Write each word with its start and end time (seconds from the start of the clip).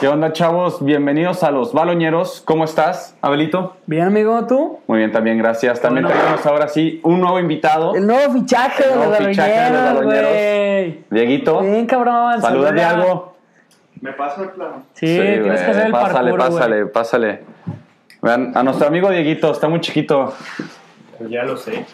¿Qué 0.00 0.08
onda, 0.08 0.32
chavos? 0.32 0.84
Bienvenidos 0.84 1.42
a 1.42 1.50
los 1.50 1.72
Baloñeros. 1.72 2.42
¿Cómo 2.44 2.64
estás, 2.64 3.16
Abelito? 3.22 3.76
Bien, 3.86 4.04
amigo, 4.04 4.46
¿tú? 4.46 4.80
Muy 4.86 4.98
bien, 4.98 5.10
también, 5.12 5.38
gracias. 5.38 5.80
También 5.80 6.06
tenemos 6.06 6.44
ahora 6.44 6.68
sí 6.68 7.00
un 7.02 7.20
nuevo 7.20 7.38
invitado. 7.38 7.94
El 7.94 8.06
nuevo 8.06 8.32
fichaje 8.34 8.84
El 8.84 8.90
de 8.90 8.96
los 8.96 9.06
nuevo 9.08 9.24
fichaje 9.24 9.50
de 9.52 9.70
los 9.70 9.80
baloñeros, 9.80 9.94
baloñeros. 9.96 10.30
güey. 10.32 11.04
Dieguito, 11.10 11.60
Bien, 11.62 11.86
cabrón. 11.86 12.40
saluda 12.42 12.68
saluda. 12.68 12.90
algo. 12.90 13.36
¿Me 14.02 14.12
paso 14.12 14.42
el 14.42 14.50
plano? 14.50 14.82
Sí, 14.92 15.06
tienes 15.06 15.62
que 15.62 15.70
hacer 15.70 15.86
el 15.86 15.92
Pásale, 15.92 16.30
parkour, 16.32 16.38
pásale, 16.54 16.86
pásale. 16.86 17.40
Vean, 18.20 18.52
a 18.54 18.62
nuestro 18.62 18.88
amigo 18.88 19.08
Dieguito, 19.10 19.50
está 19.52 19.68
muy 19.68 19.80
chiquito. 19.80 20.34
Pues 21.18 21.30
ya 21.30 21.42
lo 21.44 21.56
sé. 21.56 21.86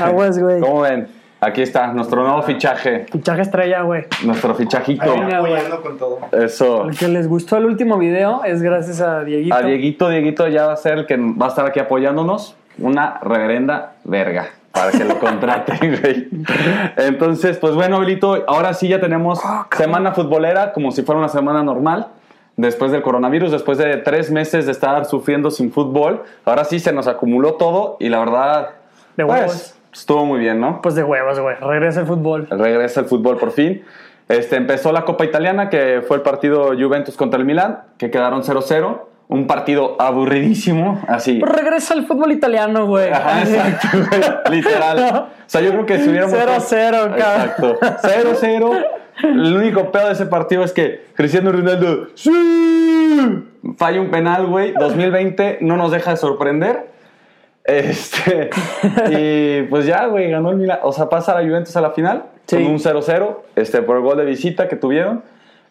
Aguas, 0.00 0.38
güey. 0.38 0.60
¿Cómo 0.60 0.82
ven? 0.82 1.08
Aquí 1.40 1.60
está, 1.60 1.88
nuestro 1.88 2.22
nuevo 2.22 2.42
fichaje. 2.42 3.06
Fichaje 3.12 3.42
estrella, 3.42 3.82
güey. 3.82 4.04
Nuestro 4.24 4.54
fichajito. 4.54 5.02
Ahí 5.04 5.10
viene. 5.20 5.34
Apoyando 5.34 5.82
con 5.82 5.98
todo. 5.98 6.18
Eso. 6.32 6.88
El 6.88 6.96
que 6.96 7.08
les 7.08 7.28
gustó 7.28 7.58
el 7.58 7.66
último 7.66 7.98
video 7.98 8.42
es 8.44 8.62
gracias 8.62 9.00
a 9.02 9.22
Dieguito. 9.22 9.54
A 9.54 9.62
Dieguito, 9.62 10.08
Dieguito 10.08 10.48
ya 10.48 10.66
va 10.66 10.72
a 10.72 10.76
ser 10.76 10.98
el 10.98 11.06
que 11.06 11.16
va 11.16 11.46
a 11.46 11.48
estar 11.50 11.66
aquí 11.66 11.78
apoyándonos. 11.78 12.56
Una 12.78 13.18
reverenda 13.22 13.94
verga 14.04 14.48
para 14.72 14.90
que 14.92 15.04
lo 15.04 15.18
contraten, 15.20 15.98
güey. 16.00 16.28
Entonces, 16.96 17.58
pues 17.58 17.74
bueno, 17.74 17.96
Abelito, 17.96 18.44
ahora 18.46 18.72
sí 18.74 18.88
ya 18.88 19.00
tenemos 19.00 19.40
Ah, 19.44 19.66
semana 19.76 20.12
futbolera 20.12 20.72
como 20.72 20.90
si 20.90 21.02
fuera 21.02 21.18
una 21.18 21.28
semana 21.28 21.62
normal. 21.62 22.08
Después 22.56 22.90
del 22.90 23.02
coronavirus, 23.02 23.50
después 23.52 23.76
de 23.76 23.98
tres 23.98 24.30
meses 24.30 24.64
de 24.64 24.72
estar 24.72 25.04
sufriendo 25.04 25.50
sin 25.50 25.70
fútbol, 25.70 26.22
ahora 26.46 26.64
sí 26.64 26.80
se 26.80 26.90
nos 26.90 27.06
acumuló 27.06 27.54
todo 27.54 27.98
y 28.00 28.08
la 28.08 28.18
verdad, 28.20 28.70
De 29.18 29.26
pues, 29.26 29.40
huevos. 29.40 29.74
Estuvo 29.98 30.24
muy 30.24 30.40
bien, 30.40 30.60
¿no? 30.60 30.80
Pues 30.82 30.94
de 30.94 31.02
huevos, 31.02 31.38
güey. 31.40 31.56
Regresa 31.56 32.00
el 32.00 32.06
fútbol. 32.06 32.46
Regresa 32.50 33.00
el 33.00 33.06
fútbol 33.06 33.36
por 33.36 33.52
fin. 33.52 33.84
Este, 34.28 34.56
empezó 34.56 34.92
la 34.92 35.04
Copa 35.04 35.24
Italiana, 35.24 35.68
que 35.70 36.02
fue 36.06 36.16
el 36.16 36.22
partido 36.22 36.72
Juventus 36.78 37.16
contra 37.16 37.38
el 37.38 37.46
Milan, 37.46 37.80
que 37.96 38.10
quedaron 38.10 38.42
0-0. 38.42 39.00
Un 39.28 39.48
partido 39.48 39.96
aburridísimo, 39.98 41.02
así. 41.08 41.40
Pues 41.40 41.52
regresa 41.52 41.94
el 41.94 42.06
fútbol 42.06 42.30
italiano, 42.30 42.86
güey. 42.86 43.10
Ajá, 43.10 43.42
exacto, 43.42 43.88
güey, 43.92 44.58
literal. 44.58 44.98
O 44.98 45.28
sea, 45.46 45.60
yo 45.60 45.70
creo 45.72 45.86
que 45.86 45.98
si 45.98 46.10
hubiéramos. 46.10 46.32
0-0, 46.32 47.16
cabrón. 47.16 47.18
Exacto. 47.18 47.78
0-0. 47.80 48.86
El 49.22 49.56
único 49.56 49.90
pedo 49.90 50.06
de 50.08 50.12
ese 50.12 50.26
partido 50.26 50.62
es 50.62 50.72
que 50.72 51.06
Cristiano 51.14 51.50
Ronaldo. 51.50 52.08
¡Sí! 52.14 52.30
Falla 53.78 54.00
un 54.00 54.10
penal, 54.10 54.46
güey. 54.46 54.72
2020 54.74 55.58
no 55.62 55.76
nos 55.76 55.90
deja 55.90 56.12
de 56.12 56.16
sorprender. 56.18 56.95
Este. 57.66 58.50
Y 59.10 59.62
pues 59.64 59.86
ya, 59.86 60.06
güey, 60.06 60.30
ganó 60.30 60.50
el 60.50 60.56
Milan. 60.56 60.78
O 60.82 60.92
sea, 60.92 61.08
pasa 61.08 61.34
la 61.34 61.46
Juventus 61.46 61.76
a 61.76 61.80
la 61.80 61.90
final. 61.90 62.24
Sí. 62.46 62.56
Con 62.56 62.66
un 62.66 62.78
0-0. 62.78 63.36
Este, 63.56 63.82
por 63.82 63.96
el 63.96 64.02
gol 64.02 64.16
de 64.18 64.24
visita 64.24 64.68
que 64.68 64.76
tuvieron. 64.76 65.22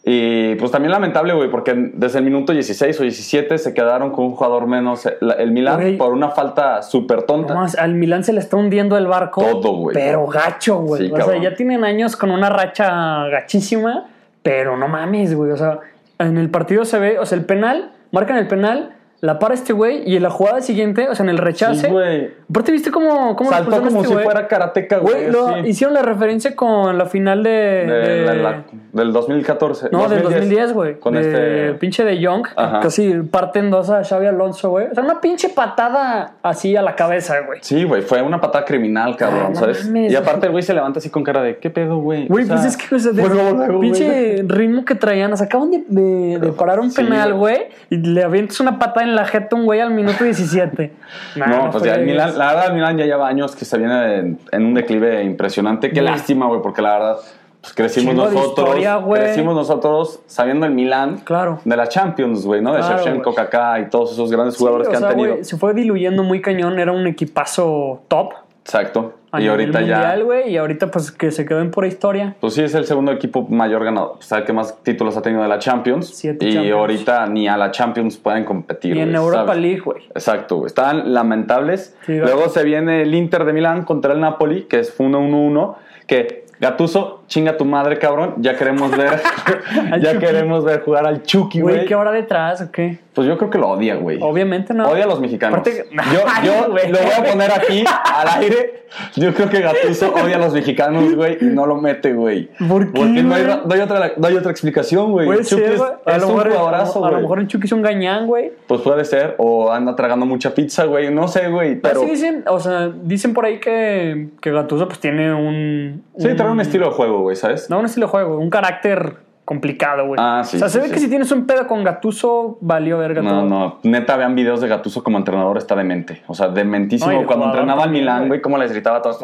Y 0.08 0.54
pues 0.56 0.70
también 0.70 0.92
lamentable, 0.92 1.34
güey, 1.34 1.50
porque 1.50 1.74
desde 1.96 2.20
el 2.20 2.26
minuto 2.26 2.54
16 2.54 3.00
o 3.00 3.04
17 3.04 3.58
se 3.58 3.74
quedaron 3.74 4.12
con 4.12 4.26
un 4.26 4.36
jugador 4.36 4.68
menos 4.68 5.08
el, 5.08 5.34
el 5.40 5.52
Milan 5.52 5.98
por 5.98 6.14
una 6.14 6.30
falta 6.30 6.84
súper 6.84 7.24
tonta. 7.24 7.56
Al 7.80 7.96
Milán 7.96 8.24
se 8.24 8.32
le 8.32 8.40
está 8.40 8.56
hundiendo 8.56 9.00
el 9.00 9.08
barco. 9.08 9.42
Todo, 9.42 9.78
güey. 9.78 9.96
Pero 9.96 10.28
gacho, 10.28 10.78
güey. 10.78 11.08
Sí, 11.08 11.12
o 11.12 11.20
sea, 11.20 11.42
ya 11.42 11.56
tienen 11.56 11.84
años 11.84 12.16
con 12.16 12.30
una 12.30 12.52
racha 12.52 13.26
gachísima, 13.30 14.06
pero 14.44 14.78
no 14.78 14.88
mames, 14.88 15.34
güey. 15.34 15.50
O 15.50 15.58
sea, 15.58 15.80
en 16.20 16.38
el 16.38 16.52
partido 16.52 16.86
se 16.86 17.00
ve, 17.00 17.18
o 17.18 17.26
sea, 17.26 17.40
el 17.40 17.46
penal, 17.46 17.92
marcan 18.12 18.38
el 18.38 18.48
penal, 18.48 18.95
la 19.22 19.40
para 19.40 19.54
este 19.54 19.74
güey 19.74 20.04
y 20.10 20.16
en 20.18 20.24
la 20.24 20.30
jugada 20.30 20.62
siguiente, 20.62 21.08
o 21.10 21.16
sea, 21.16 21.24
en 21.24 21.30
el 21.30 21.38
rechace. 21.38 21.88
Sí, 21.88 21.92
güey. 21.92 22.32
Aparte, 22.50 22.72
¿viste 22.72 22.92
cómo, 22.92 23.36
cómo 23.36 23.50
Saltó 23.50 23.82
como 23.82 24.02
este 24.04 24.14
si 24.14 24.22
fuera 24.24 24.48
karateca, 24.48 24.98
güey. 24.98 25.32
Lo- 25.32 25.58
hicieron 25.66 25.94
la 25.94 26.02
referencia 26.04 26.56
con 26.56 26.98
la 26.98 27.06
final 27.06 27.42
de. 27.44 27.50
De 27.50 27.86
de- 27.88 28.26
la- 28.26 28.34
la- 28.36 28.64
del 28.94 29.12
2014. 29.14 29.90
no, 29.92 30.08
del 30.08 30.22
2010, 30.24 30.74
güey. 30.74 31.00
Con 31.00 31.14
de 31.16 31.22
este. 31.22 31.80
pinche 31.80 32.04
de 32.04 32.20
Young. 32.20 32.46
Ajá. 32.56 32.80
Casi 32.82 33.14
parten 33.32 33.70
dos 33.72 33.90
a 33.90 34.04
Xavi 34.04 34.28
Alonso, 34.28 34.70
güey. 34.70 34.88
O 34.92 34.94
sea, 34.94 35.04
una 35.04 35.20
pinche 35.22 35.50
patada 35.50 36.36
así 36.44 36.76
a 36.76 36.82
la 36.82 36.96
cabeza, 36.96 37.40
güey. 37.42 37.60
Sí, 37.62 37.84
güey, 37.84 38.02
fue 38.04 38.22
una 38.22 38.40
patada 38.40 38.64
criminal, 38.66 39.16
cabrón, 39.18 39.42
Ah, 39.48 39.50
no 39.50 39.56
¿sabes? 39.56 39.86
mames. 39.86 40.12
y 40.12 40.16
aparte 40.16 40.46
el 40.46 40.52
güey 40.52 40.64
se 40.64 40.74
levanta 40.74 41.00
así 41.00 41.10
con 41.10 41.24
cara 41.24 41.42
de, 41.42 41.58
¿qué 41.58 41.70
pedo, 41.70 41.98
güey? 41.98 42.28
Güey, 42.28 42.44
O 42.44 42.48
sea, 42.48 42.56
pues 42.58 42.68
es 42.68 42.78
que 42.78 42.96
o 42.96 43.00
sea, 43.00 43.12
de- 43.12 43.22
güey. 43.68 43.80
pinche 43.80 44.44
ritmo 44.48 44.86
que 44.86 44.96
traían. 44.96 45.34
O 45.34 45.38
sea, 45.38 45.48
acaban 45.48 45.72
de, 45.72 46.54
parar 46.58 46.80
un 46.80 46.94
penal, 46.94 47.34
güey. 47.34 47.56
güey, 47.56 47.68
y 47.90 47.98
le 47.98 48.24
avientas 48.24 48.60
una 48.60 48.78
patada 48.80 49.05
en 49.06 49.16
la 49.16 49.26
jeta 49.26 49.56
un 49.56 49.66
güey 49.66 49.80
al 49.80 49.92
minuto 49.92 50.24
17. 50.24 50.92
Nah, 51.38 51.46
No, 51.48 51.72
pues 51.72 51.84
ya 51.84 51.96
el 51.96 52.06
Milan, 52.06 52.38
la 52.38 52.48
verdad 52.48 52.66
el 52.68 52.74
Milan 52.74 52.98
ya 52.98 53.06
lleva 53.06 53.28
años 53.28 53.56
que 53.56 53.64
se 53.66 53.78
viene 53.78 54.16
en, 54.18 54.40
en 54.52 54.66
un 54.66 54.74
declive 54.74 55.24
impresionante. 55.24 55.92
Qué 55.92 56.02
lástima, 56.02 56.48
güey, 56.48 56.62
porque 56.62 56.82
la 56.82 56.94
verdad 56.94 57.18
pues 57.62 57.74
crecimos 57.74 58.14
Chingo 58.14 58.26
nosotros, 58.30 58.48
historia, 58.68 58.96
güey. 58.98 59.22
crecimos 59.24 59.56
nosotros 59.56 60.20
sabiendo 60.28 60.68
el 60.68 60.72
Milan 60.74 61.18
Claro. 61.24 61.62
de 61.66 61.76
la 61.76 61.88
Champions, 61.88 62.46
güey, 62.46 62.62
¿no? 62.62 62.74
De 62.74 62.78
Claro, 62.80 62.98
Shevchenko. 63.04 63.34
Kaká 63.34 63.80
y 63.80 63.90
todos 63.90 64.12
esos 64.12 64.30
grandes 64.32 64.54
Sí, 64.54 64.60
jugadores 64.60 64.88
o 64.88 64.92
que 64.92 64.98
sea, 64.98 65.08
han 65.10 65.16
tenido. 65.16 65.44
se 65.44 65.58
fue 65.58 65.74
diluyendo 65.74 66.22
muy 66.22 66.42
cañón. 66.42 66.78
Era 66.78 66.92
un 66.92 67.08
equipazo 67.08 68.02
top. 68.08 68.34
Exacto. 68.66 69.14
A 69.32 69.40
Y 69.40 69.44
nivel 69.44 69.60
ahorita 69.60 69.82
ya 69.82 70.18
y 70.48 70.58
ahorita 70.58 70.90
pues 70.90 71.12
que 71.12 71.30
se 71.30 71.46
quedó 71.46 71.60
en 71.62 71.70
pura 71.70 71.88
historia. 71.88 72.36
Pues 72.40 72.56
sí, 72.56 72.64
es 72.64 72.74
el 72.74 72.86
segundo 72.86 73.12
equipo 73.12 73.48
mayor 73.48 73.84
ganador. 73.86 74.16
O 74.18 74.22
sea, 74.24 74.40
el 74.40 74.44
que 74.44 74.54
más 74.54 74.82
títulos 74.82 75.16
ha 75.18 75.22
tenido 75.22 75.44
de 75.44 75.48
la 75.48 75.60
Champions. 75.60 76.08
Siete 76.08 76.48
y 76.48 76.54
Champions. 76.54 76.76
ahorita 76.76 77.28
ni 77.28 77.48
a 77.48 77.58
la 77.58 77.70
Champions 77.70 78.18
pueden 78.18 78.44
competir. 78.44 78.98
Y 78.98 79.02
en 79.02 79.14
Europa 79.14 79.46
¿sabes? 79.48 79.62
League, 79.62 79.82
güey. 79.82 80.04
Exacto, 80.10 80.58
güey. 80.58 80.68
Están 80.68 81.14
lamentables. 81.14 81.96
Sí, 82.08 82.18
Luego 82.18 82.50
se 82.50 82.64
viene 82.64 83.04
el 83.04 83.14
Inter 83.14 83.46
de 83.46 83.54
Milán 83.54 83.84
contra 83.84 84.14
el 84.14 84.20
Napoli, 84.20 84.64
que 84.64 84.80
es 84.80 84.98
1-1-1. 84.98 85.76
Que 86.08 86.46
Gatuso, 86.60 87.24
chinga 87.28 87.58
tu 87.58 87.66
madre, 87.66 87.98
cabrón. 88.00 88.36
Ya 88.38 88.56
queremos 88.56 88.96
ver. 88.96 89.20
Ya 90.02 90.14
Chucky. 90.14 90.26
queremos 90.26 90.64
ver 90.64 90.82
jugar 90.84 91.06
al 91.08 91.24
Chucky, 91.24 91.62
Güey, 91.62 91.76
güey. 91.76 91.88
¿qué 91.88 91.96
hora 91.96 92.12
detrás 92.12 92.62
o 92.62 92.72
qué? 92.72 93.00
Pues 93.14 93.28
yo 93.28 93.38
creo 93.38 93.50
que 93.50 93.58
lo 93.58 93.70
odia, 93.70 93.96
güey. 93.96 94.20
Obviamente 94.22 94.74
no. 94.74 94.90
Odia 94.90 95.06
a 95.06 95.08
los 95.08 95.20
mexicanos. 95.22 95.60
Aparte- 95.60 95.86
Yo, 96.14 96.20
yo 96.46 96.72
Güey. 96.72 96.92
lo 96.92 96.98
voy 97.00 97.12
a 97.12 97.24
poner 97.32 97.52
aquí 97.52 97.84
al 98.14 98.42
aire. 98.42 98.86
Yo 99.16 99.34
creo 99.34 99.50
que 99.50 99.62
Gatuso 99.62 100.14
odia 100.14 100.36
a 100.36 100.40
los 100.40 100.54
mexicanos, 100.54 101.16
güey, 101.16 101.38
y 101.42 101.46
no 101.46 101.66
lo 101.66 101.76
mete, 101.76 102.14
güey. 102.14 102.50
¿Por 102.70 102.86
qué, 102.92 103.00
Porque 103.00 103.24
no 103.24 103.36
hay, 103.36 103.44
güey? 103.44 103.56
ra- 103.56 103.62
no 103.66 103.74
hay 103.74 103.80
otra, 103.82 104.12
no 104.18 104.28
hay 104.28 104.36
otra 104.36 104.52
explicación, 104.52 105.12
güey. 105.12 105.26
Puede 105.26 105.44
Chucky 105.44 105.62
ser, 105.64 105.72
es, 105.74 105.78
güey. 105.80 105.92
A 106.06 106.12
es 106.16 106.22
lo 106.22 106.28
un 106.30 106.36
mejor- 106.36 106.52
jugadorazo, 106.52 107.00
A 107.00 107.08
lo 107.08 107.12
güey. 107.14 107.22
mejor 107.24 107.40
el 107.40 107.48
Chucky 107.48 107.66
es 107.66 107.72
un 107.72 107.82
gañán, 107.82 108.28
güey. 108.28 108.52
Pues 108.68 108.82
puede 108.82 109.04
ser, 109.06 109.36
o 109.38 109.72
anda 109.72 109.96
tragando 109.96 110.26
mucha 110.26 110.54
pizza, 110.54 110.86
güey. 110.86 111.14
No 111.14 111.28
sé, 111.28 111.50
güey, 111.50 111.76
pero. 111.80 112.02
Así 112.02 112.10
dicen, 112.12 112.44
o 112.48 112.60
sea, 112.60 112.90
dicen 113.04 113.34
por 113.34 113.46
ahí 113.46 113.60
que, 113.60 114.30
que 114.42 114.52
Gattuso 114.52 114.88
pues 114.88 115.00
tiene 115.00 115.34
un... 115.34 116.04
Sí, 116.18 116.28
trae 116.36 116.50
un 116.52 116.62
estilo 116.62 116.88
de 116.88 116.92
juego, 116.94 117.15
güey, 117.20 117.36
¿sabes? 117.36 117.70
No, 117.70 117.80
un 117.80 117.86
estilo 117.86 118.08
de 118.08 118.12
juego, 118.12 118.38
un 118.38 118.50
carácter 118.50 119.18
complicado, 119.46 120.08
güey. 120.08 120.20
Ah, 120.22 120.42
sí, 120.44 120.58
O 120.58 120.60
sea, 120.60 120.70
se 120.70 120.80
sí, 120.80 120.82
ve 120.82 120.88
sí. 120.88 120.94
que 120.94 121.00
si 121.00 121.08
tienes 121.08 121.32
un 121.32 121.46
pedo 121.46 121.68
con 121.68 121.84
Gatuso, 121.84 122.58
valió 122.62 122.98
verga 122.98 123.22
No, 123.22 123.30
todo. 123.30 123.42
no, 123.44 123.80
neta, 123.84 124.18
vean 124.18 124.34
videos 124.36 124.60
de 124.62 124.68
Gatuso 124.68 125.04
como 125.04 125.18
entrenador, 125.20 125.58
está 125.58 125.76
demente. 125.76 126.24
O 126.28 126.34
sea, 126.34 126.48
dementísimo. 126.48 127.12
No, 127.12 127.20
de 127.20 127.26
Cuando 127.26 127.46
entrenaba 127.46 127.84
al 127.84 127.92
Milán, 127.92 128.28
güey. 128.28 128.42
cómo 128.42 128.58
les 128.58 128.72
gritaba 128.72 128.98
a 128.98 129.02
todos. 129.04 129.20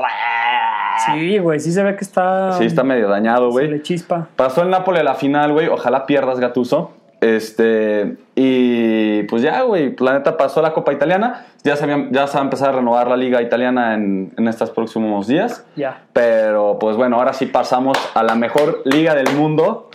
Sí, 1.07 1.39
güey, 1.39 1.59
sí 1.59 1.71
se 1.71 1.81
ve 1.81 1.95
que 1.95 2.03
está... 2.03 2.51
Sí, 2.53 2.65
está 2.65 2.83
medio 2.83 3.07
dañado, 3.09 3.47
Se 3.47 3.51
güey. 3.53 3.67
le 3.71 3.81
chispa. 3.81 4.27
Pasó 4.35 4.61
el 4.61 4.69
Napoli 4.69 4.99
a 4.99 5.03
la 5.03 5.15
final, 5.15 5.51
güey. 5.53 5.67
Ojalá 5.67 6.05
pierdas, 6.05 6.39
Gatuso. 6.39 6.91
Este, 7.21 8.17
y 8.35 9.21
pues 9.23 9.43
ya, 9.43 9.61
güey, 9.61 9.95
la 9.99 10.13
neta 10.13 10.37
pasó 10.37 10.61
la 10.61 10.73
Copa 10.73 10.91
Italiana. 10.91 11.45
Ya 11.63 11.75
se, 11.75 11.83
había- 11.83 12.07
ya 12.11 12.25
se 12.25 12.33
va 12.33 12.41
a 12.41 12.43
empezar 12.43 12.69
a 12.69 12.71
renovar 12.73 13.07
la 13.07 13.15
Liga 13.15 13.41
Italiana 13.43 13.93
en, 13.93 14.33
en 14.37 14.47
estos 14.47 14.71
próximos 14.71 15.27
días. 15.27 15.63
Ya. 15.75 16.01
Pero 16.13 16.77
pues 16.79 16.97
bueno, 16.97 17.17
ahora 17.17 17.33
sí 17.33 17.45
pasamos 17.45 17.95
a 18.15 18.23
la 18.23 18.33
mejor 18.35 18.81
liga 18.85 19.13
del 19.13 19.31
mundo, 19.35 19.89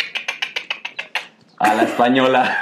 a 1.59 1.75
la 1.75 1.83
española. 1.83 2.57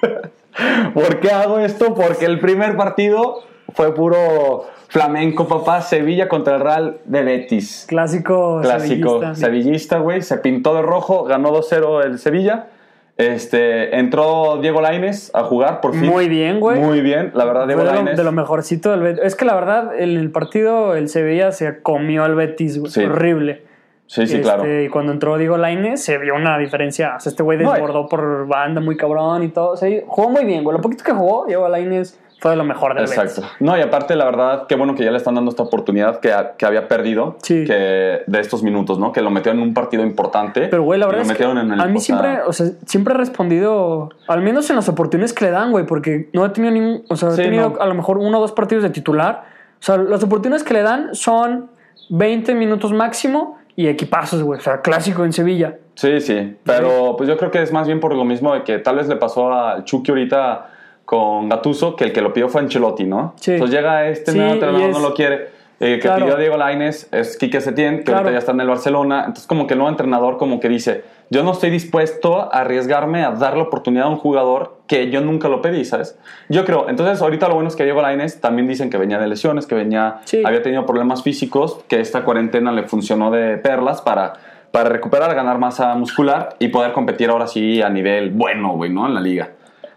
¿Por 0.94 1.18
qué 1.20 1.30
hago 1.30 1.58
esto? 1.58 1.94
Porque 1.94 2.26
el 2.26 2.38
primer 2.38 2.76
partido 2.76 3.42
fue 3.72 3.92
puro 3.94 4.66
flamenco, 4.88 5.48
papá. 5.48 5.80
Sevilla 5.82 6.28
contra 6.28 6.54
el 6.54 6.60
Real 6.60 6.98
de 7.06 7.22
Betis. 7.24 7.86
Clásico, 7.88 8.60
Clásico 8.62 9.18
sevillista. 9.20 9.34
sevillista, 9.34 9.98
güey. 9.98 10.22
Se 10.22 10.38
pintó 10.38 10.74
de 10.74 10.82
rojo, 10.82 11.24
ganó 11.24 11.50
2-0 11.52 12.04
el 12.04 12.18
Sevilla. 12.20 12.68
Este, 13.16 13.96
entró 13.96 14.58
Diego 14.60 14.80
Lainez 14.80 15.30
a 15.34 15.44
jugar 15.44 15.80
por 15.80 15.92
fin. 15.92 16.06
Muy 16.08 16.28
bien, 16.28 16.58
güey. 16.58 16.80
Muy 16.80 17.00
bien, 17.00 17.30
la 17.34 17.44
verdad, 17.44 17.66
Diego 17.66 17.82
de 17.82 17.88
lo, 17.88 17.94
Lainez. 17.94 18.16
de 18.16 18.24
lo 18.24 18.32
mejorcito 18.32 18.90
del 18.90 19.02
Betis. 19.02 19.24
Es 19.24 19.36
que 19.36 19.44
la 19.44 19.54
verdad, 19.54 19.92
en 19.96 20.16
el 20.16 20.32
partido 20.32 20.96
el 20.96 21.08
Sevilla 21.08 21.52
se 21.52 21.80
comió 21.80 22.24
al 22.24 22.34
Betis, 22.34 22.78
güey. 22.78 22.90
Sí. 22.90 23.04
Horrible. 23.04 23.62
Sí, 24.06 24.26
sí, 24.26 24.34
Este, 24.34 24.42
claro. 24.42 24.82
Y 24.82 24.88
cuando 24.88 25.12
entró 25.12 25.38
Diego 25.38 25.56
Lainez 25.56 26.02
se 26.02 26.18
vio 26.18 26.34
una 26.34 26.58
diferencia. 26.58 27.14
O 27.16 27.20
sea, 27.20 27.30
este 27.30 27.42
güey 27.42 27.56
No, 27.58 27.72
desbordó 27.72 28.08
por 28.08 28.46
banda 28.48 28.80
muy 28.80 28.96
cabrón 28.96 29.44
y 29.44 29.48
todo. 29.48 29.70
O 29.70 29.76
sea, 29.76 29.88
jugó 30.06 30.28
muy 30.28 30.44
bien, 30.44 30.64
güey. 30.64 30.76
Lo 30.76 30.82
poquito 30.82 31.04
que 31.04 31.12
jugó, 31.12 31.46
Diego 31.46 31.68
Lainez 31.68 32.18
fue 32.44 32.50
de 32.50 32.58
lo 32.58 32.64
mejor 32.64 32.94
del 32.94 33.04
Exacto. 33.04 33.40
Betis. 33.40 33.56
No, 33.60 33.74
y 33.78 33.80
aparte, 33.80 34.14
la 34.16 34.26
verdad, 34.26 34.66
qué 34.68 34.74
bueno 34.74 34.94
que 34.94 35.02
ya 35.02 35.10
le 35.10 35.16
están 35.16 35.34
dando 35.34 35.50
esta 35.50 35.62
oportunidad 35.62 36.20
que, 36.20 36.30
que 36.58 36.66
había 36.66 36.88
perdido 36.88 37.38
Sí. 37.42 37.64
que 37.64 38.20
de 38.26 38.38
estos 38.40 38.62
minutos, 38.62 38.98
¿no? 38.98 39.12
Que 39.12 39.22
lo 39.22 39.30
metieron 39.30 39.62
en 39.62 39.68
un 39.68 39.72
partido 39.72 40.02
importante. 40.02 40.68
Pero, 40.68 40.82
güey, 40.82 41.00
la 41.00 41.06
verdad 41.06 41.20
lo 41.20 41.22
es 41.22 41.28
que 41.28 41.32
metieron 41.32 41.56
en 41.56 41.72
el, 41.72 41.80
a 41.80 41.86
mí 41.86 42.00
sea, 42.00 42.18
siempre, 42.18 42.42
o 42.46 42.52
sea, 42.52 42.66
siempre 42.84 43.14
he 43.14 43.16
respondido, 43.16 44.10
al 44.28 44.42
menos 44.42 44.68
en 44.68 44.76
las 44.76 44.90
oportunidades 44.90 45.32
que 45.32 45.46
le 45.46 45.52
dan, 45.52 45.70
güey, 45.70 45.86
porque 45.86 46.28
no 46.34 46.44
he 46.44 46.50
tenido 46.50 46.74
ningún, 46.74 47.04
o 47.08 47.16
sea, 47.16 47.30
Sí, 47.30 47.40
he 47.40 47.44
tenido 47.44 47.70
no. 47.70 47.80
a 47.80 47.86
lo 47.86 47.94
mejor 47.94 48.18
uno 48.18 48.36
o 48.36 48.40
dos 48.42 48.52
partidos 48.52 48.84
de 48.84 48.90
titular. 48.90 49.44
O 49.80 49.82
sea, 49.82 49.96
las 49.96 50.22
oportunidades 50.22 50.64
que 50.64 50.74
le 50.74 50.82
dan 50.82 51.14
son 51.14 51.70
20 52.10 52.54
minutos 52.54 52.92
máximo 52.92 53.58
y 53.74 53.88
equipazos, 53.88 54.42
güey. 54.42 54.58
O 54.58 54.62
sea, 54.62 54.82
clásico 54.82 55.24
en 55.24 55.32
Sevilla. 55.32 55.78
Sí, 55.94 56.20
sí. 56.20 56.56
Pero 56.64 57.14
pues 57.16 57.26
yo 57.28 57.38
creo 57.38 57.50
que 57.50 57.62
es 57.62 57.72
más 57.72 57.86
bien 57.86 58.00
por 58.00 58.14
lo 58.14 58.24
mismo 58.24 58.52
de 58.52 58.64
que 58.64 58.78
tal 58.78 58.96
vez 58.96 59.08
le 59.08 59.16
pasó 59.16 59.52
al 59.52 59.84
Chucky 59.84 60.10
ahorita 60.10 60.70
con 61.04 61.48
Gatuso, 61.48 61.96
que 61.96 62.04
el 62.04 62.12
que 62.12 62.20
lo 62.20 62.32
pidió 62.32 62.48
fue 62.48 62.60
Ancelotti, 62.62 63.04
¿no? 63.04 63.34
Sí. 63.36 63.52
Entonces 63.52 63.76
llega 63.76 64.06
este 64.08 64.32
Sí, 64.32 64.38
nuevo 64.38 64.54
entrenador, 64.54 64.90
es- 64.90 64.96
no 64.98 65.00
lo 65.08 65.14
quiere. 65.14 65.54
Eh, 65.80 65.94
que 65.96 66.02
Claro. 66.02 66.24
pidió 66.24 66.36
a 66.36 66.38
Diego 66.38 66.56
Lainez 66.56 67.08
es 67.12 67.36
Quique 67.36 67.60
Setién, 67.60 67.98
que 67.98 68.04
Claro. 68.04 68.18
ahorita 68.20 68.32
ya 68.32 68.38
está 68.38 68.52
en 68.52 68.60
el 68.60 68.68
Barcelona. 68.68 69.18
Entonces, 69.20 69.46
como 69.46 69.66
que 69.66 69.74
el 69.74 69.78
nuevo 69.78 69.90
entrenador, 69.90 70.38
como 70.38 70.60
que 70.60 70.68
dice: 70.68 71.02
Yo 71.30 71.42
no 71.42 71.52
estoy 71.52 71.70
dispuesto 71.70 72.38
a 72.40 72.60
arriesgarme 72.60 73.24
a 73.24 73.32
dar 73.32 73.56
la 73.56 73.64
oportunidad 73.64 74.04
a 74.04 74.08
un 74.08 74.16
jugador 74.16 74.76
que 74.86 75.10
yo 75.10 75.20
nunca 75.20 75.48
lo 75.48 75.60
pedí, 75.62 75.84
¿sabes? 75.84 76.16
Yo 76.48 76.64
creo. 76.64 76.88
Entonces, 76.88 77.20
ahorita 77.22 77.48
lo 77.48 77.54
bueno 77.54 77.68
es 77.68 77.76
que 77.76 77.82
Diego 77.84 78.02
Lainez 78.02 78.40
también 78.40 78.68
dicen 78.68 78.88
que 78.88 78.98
venía 78.98 79.18
de 79.18 79.26
lesiones, 79.26 79.66
que 79.66 79.74
venía, 79.74 80.20
Sí. 80.24 80.42
había 80.44 80.62
tenido 80.62 80.86
problemas 80.86 81.22
físicos, 81.22 81.80
que 81.88 81.98
esta 82.00 82.24
cuarentena 82.24 82.70
le 82.72 82.84
funcionó 82.84 83.30
de 83.30 83.56
perlas 83.56 84.00
para, 84.02 84.34
para 84.70 84.90
recuperar, 84.90 85.34
ganar 85.34 85.58
masa 85.58 85.94
muscular 85.96 86.56
y 86.60 86.68
poder 86.68 86.92
competir 86.92 87.30
ahora 87.30 87.46
sí 87.46 87.80
a 87.82 87.88
nivel 87.88 88.30
bueno, 88.30 88.74
güey, 88.74 88.90
¿no? 88.92 89.06
En 89.06 89.14
la 89.14 89.20
liga. 89.20 89.48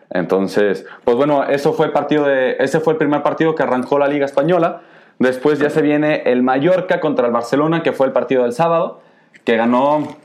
Entonces, 0.09 0.85
pues 1.03 1.17
bueno, 1.17 1.43
eso 1.43 1.73
fue 1.73 1.87
el 1.87 1.91
partido 1.91 2.25
de, 2.25 2.55
ese 2.59 2.79
fue 2.79 2.93
el 2.93 2.97
primer 2.97 3.23
partido 3.23 3.55
que 3.55 3.63
arrancó 3.63 3.99
la 3.99 4.07
Liga 4.07 4.25
Española. 4.25 4.81
Después 5.19 5.59
ya 5.59 5.69
se 5.69 5.81
viene 5.81 6.23
el 6.25 6.43
Mallorca 6.43 6.99
contra 6.99 7.27
el 7.27 7.33
Barcelona, 7.33 7.83
que 7.83 7.91
fue 7.91 8.07
el 8.07 8.13
partido 8.13 8.43
del 8.43 8.53
sábado, 8.53 9.01
que 9.43 9.57
ganó, 9.57 10.15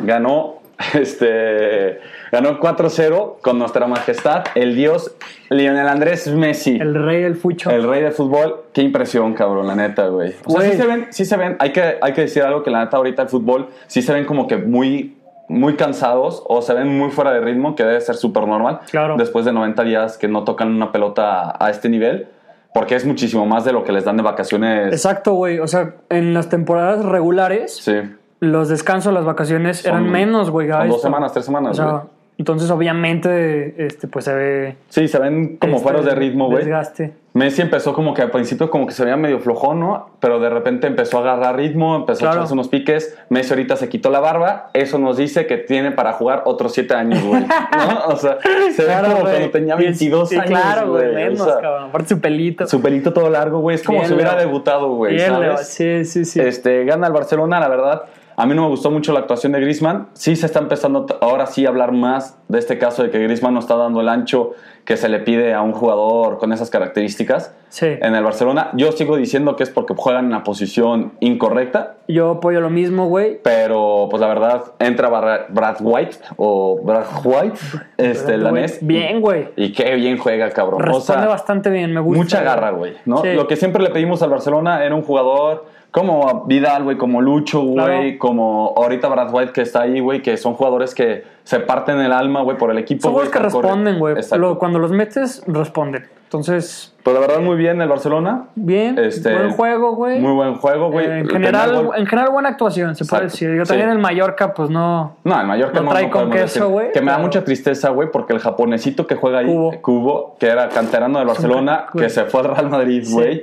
ganó, 0.00 0.60
este, 0.94 2.00
ganó 2.32 2.58
4-0 2.58 3.40
con 3.40 3.58
nuestra 3.58 3.86
majestad, 3.86 4.44
el 4.54 4.74
dios 4.74 5.14
Lionel 5.48 5.88
Andrés 5.88 6.26
Messi. 6.28 6.76
El 6.76 6.94
rey 6.94 7.22
del 7.22 7.36
fucho. 7.36 7.70
El 7.70 7.88
rey 7.88 8.02
del 8.02 8.12
fútbol, 8.12 8.64
qué 8.72 8.82
impresión, 8.82 9.34
cabrón, 9.34 9.66
la 9.66 9.76
neta, 9.76 10.08
güey. 10.08 10.34
O 10.44 10.50
sea, 10.50 10.60
Güey. 10.60 10.72
sí 10.72 10.76
se 10.76 10.86
ven, 10.86 11.06
sí 11.10 11.24
se 11.24 11.36
ven, 11.36 11.56
hay 11.58 11.72
que, 11.72 11.98
hay 12.00 12.12
que 12.12 12.22
decir 12.22 12.42
algo 12.42 12.62
que 12.62 12.70
la 12.70 12.84
neta 12.84 12.96
ahorita 12.96 13.22
el 13.22 13.28
fútbol, 13.28 13.68
sí 13.86 14.02
se 14.02 14.12
ven 14.12 14.24
como 14.24 14.46
que 14.48 14.56
muy, 14.56 15.16
muy 15.50 15.74
cansados 15.74 16.44
o 16.46 16.62
se 16.62 16.72
ven 16.74 16.96
muy 16.96 17.10
fuera 17.10 17.32
de 17.32 17.40
ritmo, 17.40 17.74
que 17.74 17.82
debe 17.82 18.00
ser 18.00 18.14
súper 18.14 18.46
normal. 18.46 18.80
Claro. 18.90 19.16
Después 19.16 19.44
de 19.44 19.52
90 19.52 19.82
días 19.82 20.16
que 20.16 20.28
no 20.28 20.44
tocan 20.44 20.68
una 20.68 20.92
pelota 20.92 21.54
a, 21.58 21.70
este 21.70 21.88
nivel, 21.88 22.28
porque 22.72 22.94
es 22.94 23.04
muchísimo 23.04 23.44
más 23.46 23.64
de 23.64 23.72
lo 23.72 23.82
que 23.82 23.90
les 23.90 24.04
dan 24.04 24.16
de 24.16 24.22
vacaciones. 24.22 24.92
Exacto, 24.92 25.34
güey. 25.34 25.58
O 25.58 25.66
sea, 25.66 25.94
en 26.08 26.34
las 26.34 26.48
temporadas 26.48 27.04
regulares, 27.04 27.76
Sí. 27.76 27.96
los 28.38 28.68
descansos, 28.68 29.12
las 29.12 29.24
vacaciones 29.24 29.78
Son- 29.80 29.90
eran 29.92 30.10
menos, 30.10 30.50
güey. 30.50 30.68
son 30.68 30.78
dos 30.86 30.96
esto. 30.96 30.98
semanas, 31.08 31.32
tres 31.32 31.44
semanas, 31.44 31.72
O 31.72 31.74
sea, 31.82 31.90
güey. 31.92 32.02
Entonces 32.40 32.70
obviamente, 32.70 33.74
este, 33.86 34.08
pues 34.08 34.24
se 34.24 34.34
ve... 34.34 34.76
Sí, 34.88 35.08
se 35.08 35.18
ven 35.18 35.56
como 35.58 35.74
este, 35.76 35.82
fueros 35.82 36.04
de 36.04 36.14
ritmo, 36.14 36.46
güey. 36.46 36.64
Desgaste. 36.64 37.12
Messi 37.32 37.62
empezó 37.62 37.92
como 37.94 38.12
que 38.12 38.22
al 38.22 38.30
principio 38.32 38.70
como 38.70 38.86
que 38.88 38.92
se 38.92 39.04
veía 39.04 39.16
medio 39.16 39.38
flojón, 39.38 39.78
¿no? 39.78 40.10
Pero 40.18 40.40
de 40.40 40.50
repente 40.50 40.88
empezó 40.88 41.18
a 41.18 41.20
agarrar 41.20 41.54
ritmo, 41.56 41.94
empezó 41.94 42.20
Claro. 42.20 42.32
a 42.32 42.36
echarse 42.38 42.54
unos 42.54 42.66
piques. 42.68 43.16
Messi 43.28 43.50
ahorita 43.52 43.76
se 43.76 43.88
quitó 43.88 44.10
la 44.10 44.18
barba. 44.18 44.70
Eso 44.72 44.98
nos 44.98 45.16
dice 45.16 45.46
que 45.46 45.56
tiene 45.58 45.92
para 45.92 46.12
jugar 46.14 46.42
otros 46.46 46.72
siete 46.72 46.94
años, 46.94 47.22
güey. 47.22 47.42
¿No? 47.42 48.00
O 48.08 48.16
sea, 48.16 48.38
se 48.74 48.84
Claro, 48.84 49.08
ve 49.08 49.14
como 49.14 49.24
cuando 49.30 49.50
tenía 49.50 49.74
Y 49.74 49.78
es- 49.78 49.84
22 50.00 50.28
sí, 50.28 50.34
años, 50.36 50.46
claro, 50.48 50.90
güey. 50.90 51.08
O 51.08 51.14
Menos, 51.14 51.44
sea, 51.44 51.60
cabrón. 51.60 51.88
Aparte 51.90 52.08
su 52.08 52.20
pelito. 52.20 52.66
Su 52.66 52.80
pelito 52.82 53.12
todo 53.12 53.30
largo, 53.30 53.60
güey. 53.60 53.76
Es 53.76 53.82
como 53.84 53.98
Bien, 53.98 54.08
si 54.08 54.14
hubiera 54.14 54.34
debutado, 54.34 54.88
güey. 54.94 55.16
Sí, 55.62 56.04
sí, 56.04 56.24
sí. 56.24 56.40
Este, 56.40 56.84
gana 56.84 57.06
el 57.06 57.12
Barcelona, 57.12 57.60
la 57.60 57.68
verdad. 57.68 58.02
A 58.40 58.46
mí 58.46 58.54
no 58.54 58.62
me 58.62 58.68
gustó 58.68 58.90
mucho 58.90 59.12
la 59.12 59.18
actuación 59.20 59.52
de 59.52 59.60
Griezmann. 59.60 60.08
Sí 60.14 60.34
se 60.34 60.46
está 60.46 60.60
empezando 60.60 61.04
ahora 61.20 61.44
sí 61.44 61.66
a 61.66 61.68
hablar 61.68 61.92
más 61.92 62.38
de 62.48 62.58
este 62.58 62.78
caso 62.78 63.02
de 63.02 63.10
que 63.10 63.18
Griezmann 63.18 63.52
no 63.52 63.60
está 63.60 63.76
dando 63.76 64.00
el 64.00 64.08
ancho 64.08 64.52
que 64.86 64.96
se 64.96 65.10
le 65.10 65.18
pide 65.18 65.52
a 65.52 65.60
un 65.60 65.72
jugador 65.72 66.38
con 66.38 66.50
esas 66.54 66.70
características 66.70 67.54
Sí. 67.68 67.86
en 67.86 68.14
el 68.14 68.24
Barcelona. 68.24 68.70
Yo 68.72 68.92
sigo 68.92 69.16
diciendo 69.16 69.54
que 69.56 69.62
es 69.62 69.68
porque 69.70 69.92
juegan 69.94 70.24
en 70.24 70.30
la 70.32 70.42
posición 70.42 71.12
incorrecta, 71.20 71.96
Yo 72.08 72.30
apoyo 72.30 72.62
lo 72.62 72.70
mismo, 72.70 73.06
güey. 73.08 73.38
pero 73.44 74.08
pues 74.10 74.22
la 74.22 74.26
verdad 74.28 74.62
entra 74.78 75.08
Brad 75.50 75.76
White 75.80 76.16
o 76.38 76.80
Brad 76.82 77.04
White, 77.22 77.58
este 77.98 78.34
el 78.34 78.42
danés. 78.42 78.78
Bien, 78.80 79.20
güey. 79.20 79.50
Y 79.56 79.72
qué 79.72 79.94
bien 79.96 80.16
juega, 80.16 80.48
cabrón. 80.50 80.80
O 80.80 80.84
Responde 80.84 81.22
sea, 81.22 81.28
bastante 81.28 81.68
bien, 81.68 81.92
me 81.92 82.00
gusta. 82.00 82.18
mucha 82.22 82.42
garra, 82.42 82.70
güey, 82.70 82.94
¿no? 83.04 83.18
Sí. 83.22 83.34
Lo 83.34 83.46
que 83.46 83.56
siempre 83.56 83.82
le 83.82 83.90
pedimos 83.90 84.22
al 84.22 84.30
Barcelona 84.30 84.82
era 84.82 84.94
un 84.94 85.02
jugador 85.02 85.66
como 85.90 86.44
Vidal, 86.46 86.84
güey, 86.84 86.96
como 86.96 87.20
Lucho, 87.20 87.62
güey, 87.62 87.74
Claro. 87.74 88.18
como 88.18 88.74
ahorita 88.76 89.08
Brad 89.08 89.32
White 89.32 89.52
que 89.52 89.62
está 89.62 89.82
ahí, 89.82 90.00
güey, 90.00 90.22
que 90.22 90.36
son 90.36 90.54
jugadores 90.54 90.94
que 90.94 91.24
se 91.44 91.58
parten 91.60 91.98
el 92.00 92.12
alma, 92.12 92.42
güey, 92.42 92.56
por 92.56 92.70
el 92.70 92.78
equipo. 92.78 93.02
Son 93.02 93.12
juegos 93.12 93.30
que 93.32 93.38
responden, 93.40 93.98
güey. 93.98 94.14
Lo- 94.38 94.58
Cuando 94.58 94.78
los 94.78 94.92
metes, 94.92 95.42
responden. 95.46 96.06
Entonces, 96.24 96.94
Pues 97.02 97.12
la 97.14 97.20
verdad 97.20 97.40
muy 97.40 97.56
bien 97.56 97.82
el 97.82 97.88
Barcelona. 97.88 98.44
bien. 98.54 98.96
Este, 99.00 99.34
buen 99.34 99.50
juego, 99.50 99.96
güey. 99.96 100.20
Muy 100.20 100.30
buen 100.32 100.54
juego, 100.54 100.88
güey. 100.88 101.06
Eh, 101.06 101.18
en, 101.20 101.28
general, 101.28 101.86
gol- 101.86 101.98
en 101.98 102.06
general, 102.06 102.30
buena 102.30 102.50
actuación, 102.50 102.94
se 102.94 103.04
puede 103.04 103.24
Exacto. 103.24 103.44
decir. 103.46 103.58
Yo 103.58 103.64
también 103.64 103.88
Sí. 103.88 103.96
el 103.96 103.98
Mallorca, 104.00 104.54
pues 104.54 104.70
no. 104.70 105.16
No, 105.24 105.40
el 105.40 105.46
Mallorca 105.48 105.80
No 105.80 105.90
trae 105.90 106.06
no 106.06 106.10
con 106.12 106.30
queso, 106.30 106.68
güey, 106.68 106.92
Que 106.92 107.00
me 107.00 107.10
da 107.10 107.18
mucha 107.18 107.42
tristeza, 107.42 107.88
güey, 107.90 108.12
porque 108.12 108.32
el 108.32 108.38
japonesito 108.38 109.08
que 109.08 109.16
juega 109.16 109.40
ahí, 109.40 109.46
Cubo. 109.46 109.72
Cubo, 109.82 110.36
que 110.38 110.46
era 110.46 110.68
canterano 110.68 111.18
del 111.18 111.26
Barcelona, 111.26 111.86
güey. 111.92 112.04
que 112.04 112.10
se 112.10 112.24
fue 112.26 112.40
al 112.42 112.46
Real 112.54 112.70
Madrid, 112.70 113.02
Sí. 113.02 113.42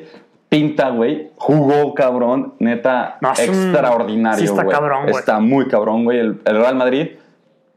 Pinta, 0.50 0.90
güey. 0.90 1.32
Jugó, 1.38 1.94
cabrón. 1.94 2.54
Neta, 2.60 3.18
No, 3.22 3.34
es 3.34 3.50
un- 3.50 3.56
extraordinario, 3.56 4.40
sí 4.40 4.46
está 4.46 4.64
güey. 4.64 4.76
cabrón, 4.76 5.04
güey. 5.04 5.16
Está 5.16 5.40
muy 5.40 5.68
cabrón, 5.68 6.04
güey. 6.06 6.20
El, 6.20 6.40
el 6.46 6.58
Real 6.58 6.76
Madrid, 6.76 7.08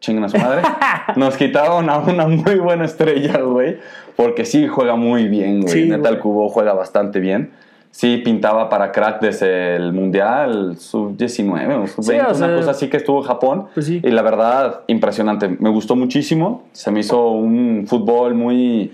chinguen 0.00 0.24
a 0.24 0.28
su 0.28 0.38
madre. 0.38 0.62
Nos 1.16 1.36
quitaron 1.36 1.90
a 1.90 1.98
una 1.98 2.28
muy 2.28 2.56
buena 2.56 2.84
estrella, 2.84 3.38
güey. 3.40 3.78
Porque 4.16 4.44
sí 4.44 4.68
juega 4.68 4.94
muy 4.96 5.26
bien, 5.28 5.62
güey. 5.62 5.72
Sí, 5.72 5.84
Neta, 5.84 5.98
güey. 5.98 6.12
el 6.14 6.18
Cubo 6.20 6.48
juega 6.48 6.72
bastante 6.74 7.18
bien. 7.20 7.50
Sí, 7.92 8.18
pintaba 8.18 8.68
para 8.68 8.92
crack 8.92 9.20
desde 9.20 9.74
el 9.74 9.92
Mundial 9.92 10.76
sub-19 10.78 11.74
o 11.82 11.86
sub-20, 11.88 12.02
Sí, 12.02 12.12
o 12.12 12.24
una 12.24 12.34
sea, 12.34 12.56
cosa 12.56 12.70
así 12.70 12.88
que 12.88 12.98
estuvo 12.98 13.18
en 13.18 13.24
Japón. 13.24 13.66
Pues 13.74 13.86
sí. 13.86 14.00
Y 14.04 14.10
la 14.12 14.22
verdad, 14.22 14.82
impresionante. 14.86 15.48
Me 15.58 15.70
gustó 15.70 15.96
muchísimo. 15.96 16.62
Se 16.70 16.92
me 16.92 17.00
hizo 17.00 17.30
un 17.30 17.86
fútbol 17.88 18.34
muy. 18.34 18.92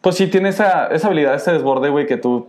Pues 0.00 0.14
sí, 0.14 0.28
tiene 0.28 0.50
esa, 0.50 0.86
esa 0.86 1.08
habilidad, 1.08 1.34
ese 1.34 1.52
desborde, 1.52 1.88
güey, 1.90 2.06
que 2.06 2.16
tú 2.18 2.46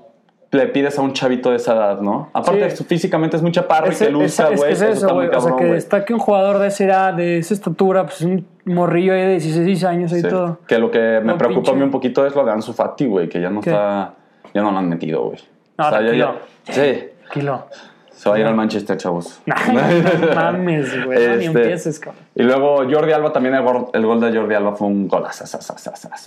le 0.52 0.68
pides 0.68 0.98
a 1.00 1.02
un 1.02 1.14
chavito 1.14 1.50
de 1.52 1.56
esa 1.56 1.74
edad, 1.74 2.02
¿no? 2.02 2.30
Aparte, 2.34 2.70
Sí. 2.72 2.84
físicamente 2.84 3.38
es 3.38 3.42
muy 3.42 3.52
chaparro 3.54 3.92
y 3.92 3.96
que 3.96 4.10
lucha, 4.10 4.50
es 4.52 4.58
güey. 4.60 4.68
que 4.70 4.74
es 4.74 4.82
eso 4.82 5.14
güey. 5.14 5.30
O 5.30 5.40
sea, 5.40 5.52
que 5.56 5.64
güey. 5.64 5.72
destaque 5.76 6.14
un 6.14 6.20
jugador 6.20 6.60
de 6.60 6.68
esa 6.68 6.84
edad, 6.84 7.14
de 7.14 7.38
esa 7.38 7.54
estatura, 7.54 8.04
pues 8.06 8.22
un 8.22 8.46
morrillo 8.66 9.14
ahí 9.14 9.22
de 9.22 9.28
16 9.40 9.84
años 9.86 10.12
y 10.12 10.22
Sí. 10.22 10.28
todo. 10.28 10.60
Que 10.68 10.78
lo 10.78 10.92
que 10.92 11.00
me 11.00 11.22
No, 11.34 11.38
preocupa 11.38 11.72
a 11.72 11.74
mí 11.74 11.80
pinche. 11.80 11.84
un 11.86 11.92
poquito 11.92 12.26
es 12.26 12.36
lo 12.36 12.44
de 12.44 12.52
Ansu 12.52 12.74
Fati, 12.74 13.06
güey, 13.06 13.30
que 13.30 13.40
ya 13.40 13.50
no 13.50 13.62
¿Qué? 13.62 13.70
está. 13.70 14.14
Ya 14.54 14.62
no 14.62 14.72
lo 14.72 14.78
han 14.78 14.90
metido, 14.90 15.24
güey. 15.24 15.40
No, 15.78 15.86
ya- 15.86 15.90
tranquilo. 15.90 16.36
ya- 16.66 16.74
sí, 16.74 17.04
Kilo. 17.32 17.66
se 18.12 18.30
va 18.30 18.36
a 18.36 18.40
ir 18.40 18.46
al 18.46 18.54
Manchester, 18.56 18.98
chavos. 18.98 19.42
No 19.48 20.36
mames, 20.36 21.06
güey. 21.06 21.28
No, 21.28 21.36
ni 21.38 21.46
Este, 21.46 21.60
empieces, 21.60 22.00
cabrón. 22.00 22.22
Y 22.36 22.44
luego 22.44 22.84
Jordi 22.92 23.14
Alba 23.14 23.32
también, 23.32 23.56
el 23.56 23.64
gol, 23.64 23.86
el 23.94 24.06
gol 24.06 24.20
de 24.20 24.38
Jordi 24.38 24.54
Alba 24.54 24.76
fue 24.76 24.88
un 24.88 25.08
golazo, 25.08 25.46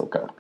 cabrón. 0.08 0.32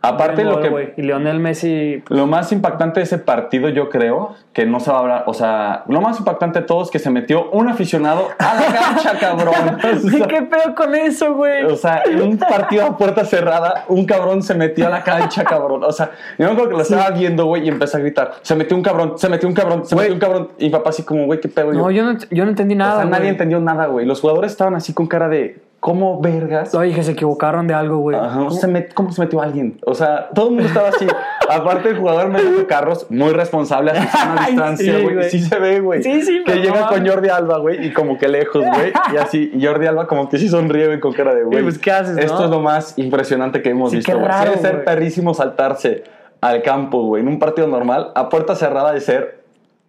Aparte, 0.00 0.44
Buen 0.44 0.46
lo 0.62 0.70
gol, 0.70 0.92
que. 0.94 1.00
Y 1.00 1.04
Lionel 1.04 1.40
Messi. 1.40 2.02
Lo 2.08 2.26
más 2.26 2.52
impactante 2.52 3.00
de 3.00 3.04
ese 3.04 3.18
partido, 3.18 3.68
yo 3.68 3.88
creo, 3.88 4.36
que 4.52 4.66
no 4.66 4.80
se 4.80 4.90
va 4.90 4.98
a 4.98 5.00
hablar, 5.00 5.24
o 5.26 5.34
sea, 5.34 5.84
lo 5.88 6.00
más 6.00 6.18
impactante 6.18 6.60
de 6.60 6.66
todo 6.66 6.82
es 6.82 6.90
que 6.90 6.98
se 6.98 7.10
metió 7.10 7.50
un 7.50 7.68
aficionado 7.68 8.28
a 8.38 8.54
la 8.54 8.66
cancha, 8.66 9.12
cabrón. 9.20 9.54
O 10.08 10.10
sea, 10.10 10.26
¿Qué 10.26 10.42
pedo 10.42 10.74
con 10.74 10.94
eso, 10.94 11.34
güey? 11.34 11.64
o 11.64 11.76
sea, 11.76 12.02
en 12.04 12.20
un 12.22 12.38
partido 12.38 12.84
a 12.86 12.96
puerta 12.96 13.24
cerrada, 13.24 13.84
un 13.88 14.04
cabrón 14.04 14.42
se 14.42 14.54
metió 14.54 14.86
a 14.86 14.90
la 14.90 15.02
cancha, 15.02 15.44
cabrón. 15.44 15.84
O 15.84 15.92
sea, 15.92 16.10
yo 16.38 16.46
acuerdo 16.46 16.70
que 16.70 16.76
lo 16.76 16.82
estaba 16.82 17.10
viendo, 17.10 17.46
güey, 17.46 17.64
y 17.64 17.68
empecé 17.68 17.96
a 17.96 18.00
gritar, 18.00 18.34
se 18.42 18.54
metió 18.54 18.76
un 18.76 18.82
cabrón, 18.82 19.18
se 19.18 19.28
metió 19.28 19.48
un 19.48 19.54
cabrón, 19.54 19.86
se 19.86 19.96
metió 19.96 20.12
un 20.12 20.20
cabrón. 20.20 20.48
Y 20.58 20.70
papá 20.70 20.90
así 20.90 21.02
como, 21.02 21.26
güey, 21.26 21.40
qué 21.40 21.48
pedo. 21.48 21.72
No, 21.72 21.90
yo, 21.90 22.02
yo 22.02 22.12
no, 22.12 22.18
yo 22.30 22.44
no 22.44 22.50
entendí 22.50 22.74
o 22.74 22.78
nada. 22.78 23.02
sea, 23.02 23.04
nadie 23.04 23.28
entendió 23.28 23.60
nada, 23.60 23.86
güey. 23.86 24.06
Los 24.06 24.20
jugadores 24.20 24.52
estaban 24.52 24.74
así 24.74 24.92
con 24.92 25.06
cara 25.06 25.28
de, 25.28 25.60
¿cómo 25.88 26.20
vergas? 26.20 26.74
Oye, 26.74 26.92
que 26.94 27.02
se 27.02 27.12
equivocaron 27.12 27.66
de 27.66 27.72
algo, 27.72 27.96
güey. 27.96 28.14
Ajá, 28.14 28.36
¿cómo, 28.36 28.50
se 28.50 28.68
met- 28.68 28.92
cómo 28.92 29.10
se 29.10 29.22
metió 29.22 29.40
alguien? 29.40 29.78
O 29.86 29.94
sea, 29.94 30.28
todo 30.34 30.48
el 30.48 30.54
mundo 30.56 30.68
estaba 30.68 30.88
así. 30.88 31.06
Aparte, 31.50 31.88
el 31.88 31.96
jugador 31.98 32.28
metiendo 32.28 32.66
carros, 32.66 33.06
muy 33.08 33.30
responsable, 33.32 33.92
a 33.92 34.02
su 34.10 34.18
sana 34.18 34.46
distancia, 34.48 34.98
güey. 35.00 35.30
Sí, 35.30 35.40
se 35.40 35.58
ve, 35.58 35.80
güey. 35.80 36.02
Sí, 36.02 36.20
sí, 36.22 36.42
Que 36.44 36.56
llega 36.56 36.88
con. 36.88 37.06
Jordi 37.08 37.30
Alba, 37.30 37.56
güey, 37.56 37.86
y 37.86 37.92
como 37.94 38.18
que 38.18 38.28
lejos, 38.28 38.62
güey. 38.66 38.92
Y 39.14 39.16
así, 39.16 39.58
Jordi 39.58 39.86
Alba 39.86 40.06
como 40.06 40.28
que 40.28 40.36
sí 40.36 40.48
sonríe, 40.50 40.88
güey, 40.88 41.00
con 41.00 41.14
cara 41.14 41.34
de, 41.34 41.44
güey. 41.44 41.62
pues, 41.62 41.78
¿qué 41.78 41.90
haces, 41.90 42.18
Esto 42.18 42.40
no? 42.40 42.44
es 42.44 42.50
lo 42.50 42.60
más 42.60 42.98
impresionante 42.98 43.62
que 43.62 43.70
hemos 43.70 43.90
Sí, 43.90 43.96
visto, 43.96 44.12
güey. 44.18 44.30
Debe 44.44 44.58
ser 44.58 44.84
perrísimo 44.84 45.32
saltarse 45.32 46.04
al 46.42 46.62
campo, 46.62 47.02
güey, 47.04 47.22
en 47.22 47.28
un 47.28 47.38
partido 47.38 47.66
normal, 47.66 48.12
a 48.14 48.28
puerta 48.28 48.54
cerrada 48.54 48.92
de 48.92 49.00
ser 49.00 49.37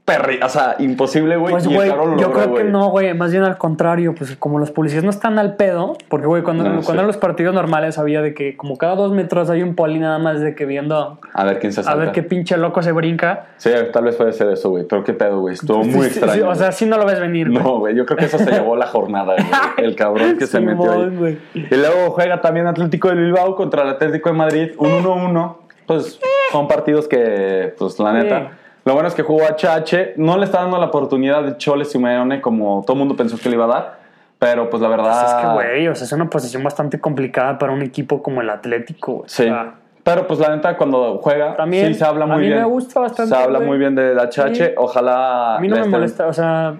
perri... 0.09 0.39
O 0.43 0.49
sea, 0.49 0.75
imposible, 0.79 1.37
güey. 1.37 1.51
Pues, 1.53 1.67
güey, 1.67 1.89
yo 1.89 1.95
logró, 1.95 2.31
creo 2.31 2.53
que 2.55 2.63
no, 2.65 2.89
güey. 2.89 3.13
Más 3.13 3.31
bien 3.31 3.43
al 3.43 3.57
contrario, 3.57 4.13
pues 4.15 4.35
como 4.37 4.59
los 4.59 4.71
policías 4.71 5.03
no 5.03 5.09
están 5.09 5.39
al 5.39 5.55
pedo, 5.55 5.95
porque, 6.09 6.27
güey, 6.27 6.43
cuando, 6.43 6.63
No, 6.63 6.69
cuando 6.69 6.85
sí. 6.87 6.91
eran 6.93 7.07
los 7.07 7.17
partidos 7.17 7.53
normales 7.53 7.97
había 7.97 8.21
de 8.21 8.33
que 8.33 8.57
como 8.57 8.77
cada 8.77 8.95
dos 8.95 9.11
metros 9.11 9.49
hay 9.49 9.63
un 9.63 9.75
poli 9.75 9.99
nada 9.99 10.19
más 10.19 10.39
de 10.41 10.55
que 10.55 10.65
viendo 10.65 11.19
A 11.33 11.43
ver 11.43 11.59
quién 11.59 11.71
se 11.73 11.81
a 11.89 11.95
ver 11.95 12.11
qué 12.11 12.23
pinche 12.23 12.57
loco 12.57 12.81
se 12.81 12.91
brinca. 12.91 13.47
Sí, 13.57 13.69
tal 13.93 14.03
vez 14.05 14.15
puede 14.15 14.33
ser 14.33 14.49
eso, 14.49 14.69
güey. 14.69 14.85
Pero 14.87 15.03
qué 15.03 15.13
pedo, 15.13 15.39
güey. 15.41 15.53
Estuvo 15.53 15.83
muy 15.83 16.05
Sí, 16.05 16.11
sí, 16.15 16.19
extraño. 16.19 16.49
o 16.49 16.55
sea, 16.55 16.71
sí 16.71 16.85
no 16.85 16.97
lo 16.97 17.05
ves 17.05 17.19
venir, 17.19 17.49
güey. 17.49 17.63
No, 17.63 17.79
güey, 17.79 17.95
yo 17.95 18.05
creo 18.05 18.17
que 18.17 18.25
eso 18.25 18.37
se 18.37 18.51
llevó 18.51 18.75
la 18.75 18.87
jornada, 18.87 19.35
güey. 19.35 19.47
El 19.77 19.95
cabrón 19.95 20.37
que 20.37 20.47
se 20.47 20.59
metió 20.59 20.91
ahí. 20.91 21.15
güey. 21.15 21.37
Y 21.53 21.75
luego 21.75 22.11
juega 22.11 22.41
también 22.41 22.67
Atlético 22.67 23.09
de 23.09 23.15
Bilbao 23.15 23.55
contra 23.55 23.83
el 23.83 23.89
Atlético 23.89 24.29
de 24.29 24.35
Madrid, 24.35 24.71
un 24.77 24.89
1-1. 25.03 25.55
Pues 25.85 26.19
son 26.51 26.67
partidos 26.67 27.07
que, 27.07 27.73
pues 27.77 27.97
la 27.99 28.13
neta, 28.13 28.51
Lo 28.85 28.93
bueno 28.93 29.07
es 29.07 29.13
que 29.13 29.23
jugó 29.23 29.41
HH, 29.45 30.13
no 30.17 30.37
le 30.37 30.45
está 30.45 30.61
dando 30.61 30.77
la 30.77 30.85
oportunidad 30.87 31.43
de 31.43 31.57
Chole 31.57 31.85
Simeone 31.85 32.41
como 32.41 32.81
todo 32.85 32.93
el 32.93 32.99
mundo 32.99 33.15
pensó 33.15 33.37
que 33.37 33.49
le 33.49 33.55
iba 33.55 33.65
a 33.65 33.67
dar, 33.67 33.99
pero 34.39 34.69
pues 34.69 34.81
la 34.81 34.87
verdad... 34.89 35.11
Pues 35.21 35.33
es 35.33 35.33
que, 35.41 35.47
güey, 35.53 35.87
o 35.89 35.95
sea, 35.95 36.05
es 36.05 36.11
una 36.13 36.29
posición 36.29 36.63
bastante 36.63 36.99
complicada 36.99 37.57
para 37.57 37.73
un 37.73 37.81
equipo 37.81 38.23
como 38.23 38.41
el 38.41 38.49
Atlético. 38.49 39.23
Sí. 39.27 39.43
O 39.43 39.45
sea, 39.47 39.73
pero 40.03 40.25
pues 40.25 40.39
la 40.39 40.55
neta 40.55 40.75
cuando 40.77 41.19
juega 41.19 41.55
También, 41.55 41.87
sí 41.87 41.93
se 41.95 42.05
habla 42.05 42.23
a 42.23 42.27
muy 42.27 42.37
mí 42.37 42.47
bien. 42.47 42.59
me 42.59 42.65
gusta 42.65 43.01
bastante, 43.01 43.35
Se 43.35 43.41
habla 43.43 43.59
muy 43.59 43.77
bien 43.77 43.93
del 43.95 44.17
HH, 44.17 44.55
Sí. 44.55 44.63
ojalá 44.77 45.57
a 45.57 45.59
mí 45.59 45.67
no 45.67 45.75
me 45.75 45.81
estén- 45.81 45.91
molesta, 45.91 46.27
o 46.27 46.33
sea, 46.33 46.75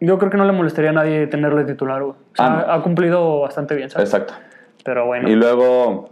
yo 0.00 0.18
creo 0.18 0.30
que 0.30 0.36
no 0.38 0.44
le 0.44 0.52
molestaría 0.52 0.90
a 0.90 0.94
nadie 0.94 1.26
tenerle 1.26 1.64
titular, 1.64 2.02
güey. 2.02 2.12
O 2.14 2.36
sea, 2.36 2.46
Ah, 2.46 2.64
no. 2.68 2.72
ha 2.72 2.82
cumplido 2.82 3.40
bastante 3.40 3.74
bien, 3.74 3.90
¿sabes? 3.90 4.08
Exacto. 4.08 4.34
Pero 4.84 5.06
bueno. 5.06 5.28
Y 5.28 5.34
luego 5.34 6.10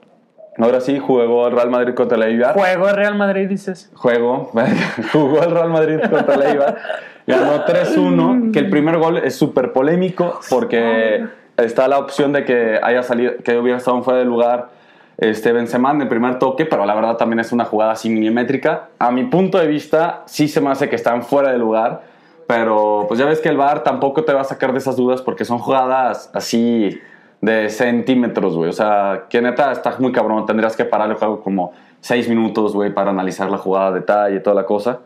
ahora 0.59 0.81
sí 0.81 0.99
jugó 0.99 1.47
el 1.47 1.53
Real 1.55 1.71
Madrid 1.71 1.95
contra 1.95 2.17
el 2.17 2.23
Eibar. 2.25 2.55
Juego 2.55 2.87
de 2.87 2.93
Real 2.93 3.17
Madrid, 3.17 3.49
dices. 3.49 3.91
juego, 3.95 4.51
jugó 5.13 5.43
el 5.43 5.51
Real 5.51 5.71
Madrid 5.71 6.01
contra 6.11 6.35
el 6.35 6.43
Eibar, 6.43 6.79
ganó 7.27 7.65
3-1, 7.65 8.53
que 8.53 8.59
el 8.59 8.71
primer 8.71 8.99
gol 8.99 9.19
es 9.19 9.35
súper 9.35 9.73
polémico 9.73 10.41
porque 10.51 11.25
está 11.57 11.89
la 11.89 11.99
opción 11.99 12.33
de 12.33 12.45
que 12.45 12.79
haya 12.83 13.03
salido, 13.03 13.35
que 13.43 13.57
hubiera 13.57 13.79
estado 13.79 14.03
fuera 14.03 14.19
de 14.19 14.25
lugar 14.25 14.69
este 15.17 15.53
Benzema 15.53 15.93
en 15.93 16.03
el 16.03 16.09
primer 16.09 16.39
toque, 16.39 16.67
pero 16.67 16.85
la 16.85 16.95
verdad 16.95 17.17
también 17.17 17.41
es 17.41 17.53
una 17.53 17.65
jugada 17.65 17.93
así 17.93 18.11
milimétrica. 18.11 18.89
A 18.99 19.11
mi 19.11 19.25
punto 19.25 19.59
de 19.59 19.67
vista, 19.67 20.23
sí 20.27 20.49
se 20.49 20.61
me 20.61 20.71
hace 20.71 20.89
que 20.89 20.97
están 20.97 21.23
fuera 21.23 21.53
de 21.53 21.59
lugar, 21.59 22.03
pero 22.47 23.05
pues 23.07 23.21
ya 23.21 23.27
ves 23.27 23.41
que 23.41 23.49
el 23.49 23.57
VAR 23.57 23.85
tampoco 23.85 24.25
te 24.25 24.33
va 24.33 24.41
a 24.41 24.45
sacar 24.45 24.73
de 24.73 24.79
esas 24.79 24.97
dudas 24.97 25.23
porque 25.23 25.45
son 25.45 25.59
jugadas 25.59 26.31
así 26.35 27.01
de 27.45 27.69
centímetros, 27.71 28.57
güey. 28.57 28.71
O 28.71 28.73
sea, 28.73 29.25
que 29.29 29.41
neta 29.43 29.71
está 29.73 29.95
muy 29.99 30.13
cabrón. 30.13 30.47
Tendrías 30.47 30.77
que 30.77 30.85
parar 30.85 31.11
el 31.11 31.17
juego 31.17 31.41
como 31.43 31.73
seis 32.01 32.29
minutos, 32.29 32.75
güey, 32.75 32.93
para 32.95 33.11
analizar 33.11 33.51
la 33.51 33.59
jugada 33.59 33.93
detalle 33.93 34.37
y 34.37 34.43
toda 34.43 34.57
la 34.57 34.67
cosa. 34.67 35.01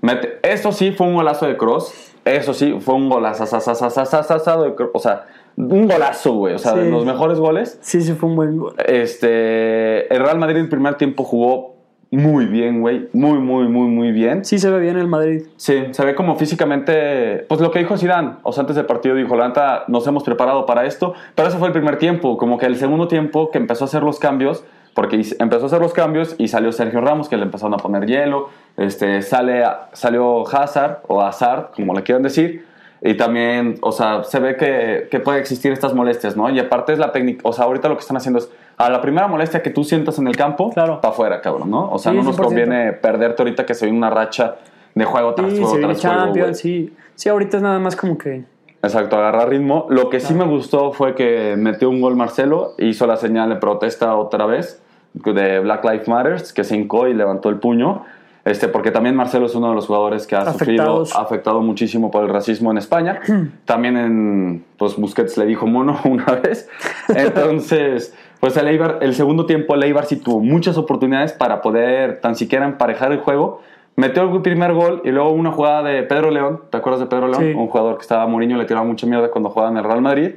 Mete- 0.00 0.38
Eso 0.42 0.72
sí 0.72 0.92
fue 0.92 1.06
un 1.06 1.14
golazo 1.14 1.46
de 1.46 1.56
Cross. 1.56 2.12
Eso 2.24 2.52
sí 2.54 2.76
fue 2.80 2.94
un 2.94 3.08
golazo 3.08 3.44
de 3.44 4.74
Kroos. 4.74 4.90
O 4.94 4.98
sea, 4.98 5.26
un 5.56 5.88
golazo, 5.88 6.32
güey. 6.34 6.54
O 6.54 6.58
sea, 6.58 6.74
de 6.74 6.90
los 6.90 7.04
mejores 7.04 7.38
goles. 7.38 7.78
Sí, 7.82 8.00
sí, 8.02 8.12
fue 8.14 8.28
un 8.28 8.36
buen 8.36 8.56
gol. 8.56 8.74
Este, 8.86 10.12
el 10.14 10.22
Real 10.22 10.38
Madrid 10.38 10.56
el 10.58 10.68
primer 10.68 10.94
tiempo 10.96 11.24
jugó 11.24 11.69
muy 12.10 12.46
bien, 12.46 12.80
güey. 12.80 13.08
Muy, 13.12 13.38
muy, 13.38 13.68
muy, 13.68 13.86
muy 13.86 14.10
bien. 14.10 14.44
Sí 14.44 14.58
se 14.58 14.68
ve 14.68 14.80
bien 14.80 14.98
el 14.98 15.06
Madrid. 15.06 15.44
Sí, 15.56 15.84
se 15.92 16.04
ve 16.04 16.16
como 16.16 16.34
físicamente, 16.34 17.44
pues 17.48 17.60
lo 17.60 17.70
que 17.70 17.78
dijo 17.78 17.96
Zidane, 17.96 18.32
o 18.42 18.52
sea, 18.52 18.62
antes 18.62 18.74
del 18.74 18.86
partido 18.86 19.14
dijo, 19.14 19.36
la 19.36 19.84
nos 19.86 20.06
hemos 20.06 20.24
preparado 20.24 20.66
para 20.66 20.86
esto, 20.86 21.14
pero 21.36 21.48
ese 21.48 21.58
fue 21.58 21.68
el 21.68 21.72
primer 21.72 21.98
tiempo, 21.98 22.36
como 22.36 22.58
que 22.58 22.66
el 22.66 22.76
segundo 22.76 23.06
tiempo 23.06 23.50
que 23.50 23.58
empezó 23.58 23.84
a 23.84 23.86
hacer 23.86 24.02
los 24.02 24.18
cambios, 24.18 24.64
porque 24.94 25.24
empezó 25.38 25.64
a 25.64 25.66
hacer 25.66 25.80
los 25.80 25.92
cambios 25.92 26.34
y 26.36 26.48
salió 26.48 26.72
Sergio 26.72 27.00
Ramos, 27.00 27.28
que 27.28 27.36
le 27.36 27.44
empezaron 27.44 27.74
a 27.74 27.76
poner 27.76 28.06
hielo, 28.06 28.48
este, 28.76 29.22
sale, 29.22 29.64
salió 29.92 30.46
Hazard, 30.48 31.02
o 31.06 31.22
Hazard, 31.22 31.70
como 31.76 31.94
le 31.94 32.02
quieran 32.02 32.24
decir, 32.24 32.64
y 33.02 33.14
también, 33.14 33.76
o 33.82 33.92
sea, 33.92 34.24
se 34.24 34.40
ve 34.40 34.56
que, 34.56 35.08
que 35.10 35.20
puede 35.20 35.38
existir 35.38 35.72
estas 35.72 35.94
molestias, 35.94 36.36
¿no? 36.36 36.50
Y 36.50 36.58
aparte 36.58 36.92
es 36.92 36.98
la 36.98 37.12
técnica, 37.12 37.40
o 37.44 37.52
sea, 37.52 37.66
ahorita 37.66 37.88
lo 37.88 37.94
que 37.94 38.00
están 38.00 38.16
haciendo 38.16 38.40
es, 38.40 38.50
a 38.86 38.90
la 38.90 39.00
primera 39.00 39.26
molestia 39.28 39.62
que 39.62 39.70
tú 39.70 39.84
sientas 39.84 40.18
en 40.18 40.26
el 40.26 40.36
campo, 40.36 40.70
Claro. 40.70 41.00
para 41.00 41.12
afuera, 41.12 41.40
cabrón, 41.40 41.70
¿no? 41.70 41.90
O 41.90 41.98
sea, 41.98 42.12
Sí, 42.12 42.18
no 42.18 42.24
nos 42.24 42.36
100%. 42.36 42.44
conviene 42.48 42.92
perderte 42.92 43.42
ahorita 43.42 43.66
que 43.66 43.74
se 43.74 43.86
viene 43.86 43.98
una 43.98 44.10
racha 44.10 44.56
de 44.94 45.04
juego 45.04 45.34
tras 45.34 45.50
Sí, 45.50 45.56
juego 45.58 45.70
se 45.70 45.78
viene 45.78 45.92
tras 45.94 46.00
juego, 46.02 46.16
güey. 46.16 46.26
Champions, 46.34 46.58
sí. 46.58 46.94
Sí, 47.14 47.28
ahorita 47.28 47.56
es 47.58 47.62
nada 47.62 47.78
más 47.78 47.94
como 47.96 48.16
que... 48.16 48.44
Exacto, 48.82 49.16
agarrar 49.18 49.50
ritmo. 49.50 49.86
Lo 49.90 50.08
que 50.08 50.20
sí 50.20 50.32
me 50.32 50.44
gustó 50.44 50.92
fue 50.92 51.14
que 51.14 51.54
metió 51.58 51.90
un 51.90 52.00
gol 52.00 52.16
Marcelo, 52.16 52.72
hizo 52.78 53.06
la 53.06 53.16
señal 53.18 53.50
de 53.50 53.56
protesta 53.56 54.14
otra 54.16 54.46
vez 54.46 54.82
de 55.12 55.60
Black 55.60 55.84
Lives 55.84 56.08
Matter, 56.08 56.42
que 56.54 56.64
se 56.64 56.76
hincó 56.76 57.06
y 57.06 57.12
levantó 57.14 57.50
el 57.50 57.56
puño. 57.56 58.04
Este, 58.44 58.68
porque 58.68 58.90
también 58.90 59.14
Marcelo 59.16 59.46
es 59.46 59.54
uno 59.54 59.68
de 59.68 59.74
los 59.74 59.86
jugadores 59.86 60.26
que 60.26 60.34
ha 60.34 60.40
Afectados. 60.40 61.08
sufrido, 61.08 61.20
ha 61.20 61.24
afectado 61.26 61.60
muchísimo 61.60 62.10
por 62.10 62.24
el 62.24 62.30
racismo 62.30 62.70
en 62.70 62.78
España. 62.78 63.20
También 63.66 63.96
en, 63.96 64.64
pues 64.78 64.96
Busquets 64.96 65.36
le 65.36 65.46
dijo 65.46 65.66
mono 65.66 66.00
una 66.04 66.24
vez. 66.26 66.68
Entonces, 67.08 68.14
pues 68.40 68.56
el 68.56 68.68
Eibar, 68.68 68.98
el 69.02 69.14
segundo 69.14 69.46
tiempo 69.46 69.74
el 69.74 69.82
Eibar 69.82 70.06
sí 70.06 70.16
tuvo 70.16 70.40
muchas 70.40 70.78
oportunidades 70.78 71.32
para 71.32 71.60
poder 71.60 72.20
tan 72.20 72.34
siquiera 72.34 72.64
emparejar 72.64 73.12
el 73.12 73.18
juego. 73.18 73.60
Metió 73.96 74.22
el 74.22 74.40
primer 74.40 74.72
gol 74.72 75.02
y 75.04 75.10
luego 75.10 75.30
una 75.30 75.52
jugada 75.52 75.82
de 75.82 76.02
Pedro 76.04 76.30
León. 76.30 76.62
¿Te 76.70 76.78
acuerdas 76.78 77.00
de 77.00 77.06
Pedro 77.06 77.28
León? 77.28 77.42
Sí. 77.42 77.52
Un 77.52 77.66
jugador 77.66 77.96
que 77.96 78.02
estaba 78.02 78.26
Mourinho, 78.26 78.56
le 78.56 78.64
tiraba 78.64 78.86
mucha 78.86 79.06
mierda 79.06 79.30
cuando 79.30 79.50
jugaba 79.50 79.70
en 79.70 79.76
el 79.76 79.84
Real 79.84 80.00
Madrid. 80.00 80.36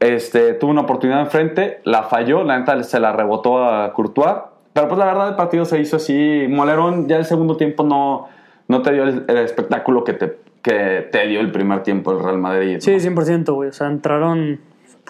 Este, 0.00 0.54
tuvo 0.54 0.70
una 0.70 0.82
oportunidad 0.82 1.20
enfrente, 1.20 1.80
la 1.84 2.04
falló, 2.04 2.42
la 2.44 2.58
neta 2.58 2.82
se 2.82 3.00
la 3.00 3.12
rebotó 3.12 3.64
a 3.64 3.92
Courtois. 3.92 4.36
Pero 4.76 4.88
pues 4.88 4.98
la 4.98 5.06
verdad 5.06 5.28
el 5.30 5.36
partido 5.36 5.64
se 5.64 5.80
hizo 5.80 5.96
así. 5.96 6.44
Molerón 6.50 7.08
ya 7.08 7.16
el 7.16 7.24
segundo 7.24 7.56
tiempo 7.56 7.82
no, 7.82 8.28
no 8.68 8.82
te 8.82 8.92
dio 8.92 9.04
el, 9.04 9.24
el 9.26 9.38
espectáculo 9.38 10.04
que 10.04 10.12
te, 10.12 10.36
que 10.60 11.08
te 11.10 11.26
dio 11.28 11.40
el 11.40 11.50
primer 11.50 11.82
tiempo 11.82 12.12
el 12.12 12.22
Real 12.22 12.36
Madrid. 12.36 12.76
Sí, 12.80 12.90
¿no? 12.90 12.98
100%, 12.98 13.54
güey. 13.54 13.70
O 13.70 13.72
sea, 13.72 13.86
entraron, 13.86 14.60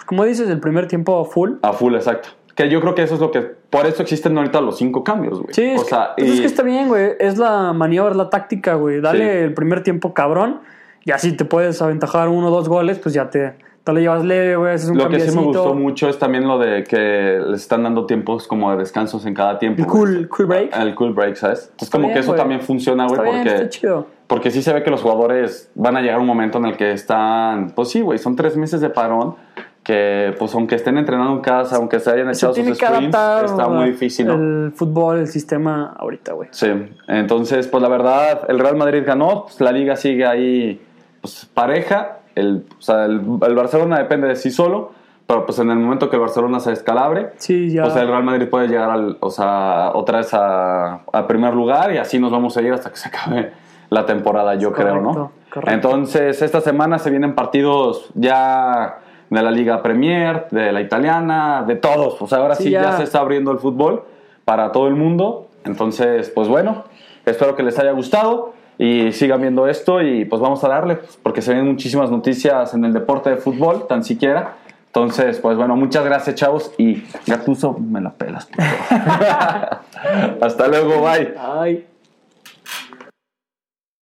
como 0.05 0.23
dices, 0.23 0.49
el 0.49 0.61
primer 0.61 0.87
tiempo 0.87 1.25
full. 1.25 1.55
A 1.63 1.73
full, 1.73 1.95
exacto. 1.95 2.29
Que 2.55 2.69
yo 2.69 2.79
creo 2.79 2.95
que 2.95 3.03
eso 3.03 3.15
es 3.15 3.19
lo 3.19 3.29
que... 3.29 3.41
Por 3.41 3.85
eso 3.85 4.01
existen 4.01 4.37
ahorita 4.37 4.61
los 4.61 4.77
cinco 4.77 5.03
cambios, 5.03 5.41
güey. 5.41 5.53
Sí, 5.53 5.63
es, 5.65 5.81
o 5.81 5.83
sea, 5.83 6.13
que, 6.15 6.23
pues 6.23 6.35
es 6.35 6.39
que 6.39 6.45
está 6.47 6.63
bien, 6.63 6.87
güey. 6.87 7.11
Es 7.19 7.37
la 7.37 7.73
maniobra, 7.73 8.11
es 8.11 8.17
la 8.17 8.29
táctica, 8.29 8.75
güey. 8.75 9.01
Dale 9.01 9.19
Sí. 9.19 9.43
el 9.43 9.53
primer 9.53 9.83
tiempo 9.83 10.13
cabrón. 10.13 10.61
Y 11.03 11.11
así 11.11 11.33
te 11.35 11.43
puedes 11.43 11.81
aventajar 11.81 12.29
uno 12.29 12.47
o 12.47 12.51
dos 12.51 12.69
goles, 12.69 12.99
pues 12.99 13.13
ya 13.13 13.29
te, 13.29 13.53
te 13.87 13.93
lo 13.93 13.99
llevas 14.01 14.25
leve, 14.25 14.57
güey. 14.57 14.73
Haces 14.73 14.89
un 14.89 14.97
Lo 14.97 15.07
que 15.07 15.21
sí 15.21 15.33
me 15.33 15.43
gustó 15.43 15.73
mucho 15.73 16.09
es 16.09 16.19
también 16.19 16.45
lo 16.45 16.59
de 16.59 16.83
que 16.83 17.39
les 17.47 17.61
están 17.61 17.83
dando 17.83 18.05
tiempos 18.05 18.45
como 18.45 18.69
de 18.71 18.77
descansos 18.77 19.25
en 19.25 19.33
cada 19.33 19.57
tiempo. 19.59 19.81
El 19.81 19.87
cool, 19.87 20.27
cool 20.27 20.45
break. 20.45 20.77
El 20.77 20.93
cool 20.93 21.13
break, 21.13 21.35
¿sabes? 21.35 21.69
Entonces 21.71 21.89
como 21.89 22.07
bien, 22.07 22.13
que 22.15 22.19
eso 22.19 22.31
güey. 22.31 22.37
también 22.37 22.59
funciona, 22.59 23.07
güey, 23.07 23.17
Está 23.17 23.23
bien, 23.23 23.43
porque... 23.43 23.55
está 23.55 23.69
chido. 23.69 24.07
Porque 24.27 24.51
sí 24.51 24.61
se 24.61 24.73
ve 24.73 24.83
que 24.83 24.89
los 24.91 25.01
jugadores 25.01 25.71
van 25.73 25.95
a 25.95 26.01
llegar 26.01 26.17
a 26.17 26.19
un 26.19 26.27
momento 26.27 26.57
en 26.57 26.65
el 26.65 26.75
que 26.75 26.91
están, 26.91 27.69
pues 27.69 27.87
sí, 27.87 28.01
güey, 28.01 28.19
son 28.19 28.35
tres 28.35 28.57
meses 28.57 28.81
de 28.81 28.89
parón, 28.89 29.35
que 29.83 30.35
pues 30.37 30.53
aunque 30.53 30.75
estén 30.75 30.97
entrenando 30.97 31.31
en 31.31 31.39
casa, 31.39 31.77
aunque 31.77 32.01
se 32.01 32.11
hayan 32.11 32.35
Se 32.35 32.39
echado 32.41 32.55
tiene 32.55 32.71
sus 32.71 32.77
sprints, 32.79 33.15
adaptar 33.15 33.45
está 33.45 33.69
muy 33.69 33.91
difícil, 33.91 34.27
¿no? 34.27 34.33
el 34.33 34.73
fútbol, 34.75 35.19
el 35.19 35.27
sistema 35.27 35.95
ahorita, 35.97 36.33
güey. 36.33 36.49
Sí, 36.51 36.67
entonces 37.07 37.69
pues 37.69 37.81
la 37.81 37.87
verdad, 37.87 38.41
el 38.49 38.59
Real 38.59 38.75
Madrid 38.75 39.03
ganó, 39.05 39.45
pues 39.45 39.61
la 39.61 39.71
liga 39.71 39.95
sigue 39.95 40.25
ahí 40.25 40.81
pues 41.21 41.49
pareja, 41.53 42.16
el, 42.39 42.65
o 42.77 42.81
sea, 42.81 43.05
el, 43.05 43.21
el 43.41 43.55
Barcelona 43.55 43.97
depende 43.99 44.27
de 44.27 44.35
sí 44.35 44.51
solo, 44.51 44.91
pero 45.25 45.45
pues 45.45 45.59
en 45.59 45.69
el 45.71 45.77
momento 45.77 46.09
que 46.09 46.15
el 46.15 46.21
Barcelona 46.21 46.59
se 46.59 46.69
descalabre, 46.69 47.31
Sí, 47.37 47.69
ya. 47.71 47.83
pues 47.83 47.95
el 47.97 48.07
Real 48.07 48.23
Madrid 48.23 48.47
puede 48.47 48.67
llegar 48.67 48.89
al, 48.89 49.17
o 49.19 49.29
sea, 49.29 49.91
otra 49.93 50.19
vez 50.19 50.33
a, 50.33 51.01
a 51.11 51.27
primer 51.27 51.53
lugar 51.53 51.91
y 51.93 51.97
así 51.97 52.17
nos 52.19 52.31
vamos 52.31 52.55
a 52.57 52.61
ir 52.61 52.71
hasta 52.71 52.89
que 52.89 52.95
se 52.97 53.09
acabe 53.09 53.51
la 53.89 54.05
temporada, 54.05 54.55
yo 54.55 54.71
creo, 54.73 55.01
¿no? 55.01 55.11
Correcto, 55.13 55.31
correcto. 55.53 55.71
Entonces, 55.73 56.41
esta 56.41 56.61
semana 56.61 56.99
se 56.99 57.09
vienen 57.09 57.35
partidos 57.35 58.09
ya 58.15 58.99
de 59.29 59.41
la 59.41 59.51
Liga 59.51 59.81
Premier, 59.83 60.47
de 60.51 60.71
la 60.71 60.79
italiana, 60.81 61.63
de 61.67 61.75
todos. 61.75 62.21
O 62.21 62.27
sea, 62.27 62.37
ahora 62.39 62.55
sí, 62.55 62.63
Sí, 62.65 62.69
ya. 62.71 62.83
ya. 62.83 62.97
se 62.97 63.03
está 63.03 63.19
abriendo 63.19 63.51
el 63.51 63.59
fútbol 63.59 64.03
para 64.45 64.71
todo 64.71 64.87
el 64.87 64.95
mundo. 64.95 65.47
Entonces, 65.65 66.29
pues 66.29 66.47
bueno, 66.47 66.85
espero 67.25 67.55
que 67.55 67.63
les 67.63 67.77
haya 67.79 67.91
gustado 67.91 68.53
y 68.77 69.11
sigan 69.11 69.41
viendo 69.41 69.67
esto 69.67 70.01
y 70.01 70.25
pues 70.25 70.41
vamos 70.41 70.63
a 70.63 70.69
darle, 70.69 70.99
porque 71.23 71.41
se 71.41 71.51
vienen 71.51 71.71
muchísimas 71.71 72.11
noticias 72.11 72.73
en 72.73 72.85
el 72.85 72.93
deporte 72.93 73.29
de 73.29 73.37
fútbol, 73.37 73.87
tan 73.87 74.03
siquiera. 74.03 74.57
Entonces, 74.87 75.39
pues 75.39 75.57
bueno, 75.57 75.75
muchas 75.75 76.03
gracias, 76.05 76.35
chavos. 76.35 76.71
Y 76.77 77.03
Gatuso, 77.25 77.77
me 77.77 78.01
la 78.01 78.11
pelas. 78.11 78.49
Hasta 80.41 80.67
luego, 80.67 81.01
bye. 81.01 81.35
Ay. 81.37 81.85